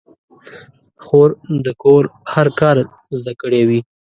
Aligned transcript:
خور 1.05 1.29
د 1.65 1.67
کور 1.83 2.03
هر 2.33 2.47
کار 2.59 2.77
زده 3.19 3.33
کړی 3.41 3.61
وي. 3.69 3.79